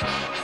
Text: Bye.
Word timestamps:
Bye. 0.00 0.39